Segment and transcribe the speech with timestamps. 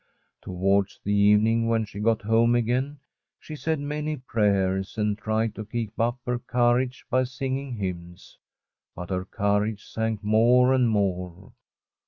[0.41, 2.97] Towards evening, when she got home agfain, Old AGNETE
[3.39, 8.39] she said many prayers, and tried to keep up her courage by singing hymns.
[8.95, 11.51] But her courage sank more and more.